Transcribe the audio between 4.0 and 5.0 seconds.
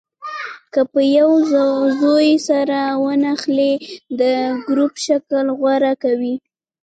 د ګروپ